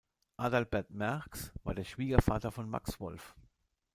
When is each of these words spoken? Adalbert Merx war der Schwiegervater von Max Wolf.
Adalbert 0.39 0.89
Merx 0.89 1.51
war 1.63 1.75
der 1.75 1.83
Schwiegervater 1.83 2.51
von 2.51 2.67
Max 2.67 2.99
Wolf. 2.99 3.35